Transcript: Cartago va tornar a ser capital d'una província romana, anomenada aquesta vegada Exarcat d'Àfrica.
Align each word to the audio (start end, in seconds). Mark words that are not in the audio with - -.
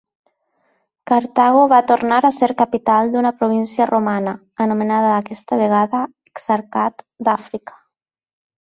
Cartago 1.11 1.65
va 1.73 1.81
tornar 1.91 2.17
a 2.29 2.31
ser 2.39 2.49
capital 2.63 3.13
d'una 3.17 3.33
província 3.43 3.89
romana, 3.93 4.35
anomenada 4.67 5.15
aquesta 5.19 5.63
vegada 5.65 6.05
Exarcat 6.33 7.09
d'Àfrica. 7.29 7.81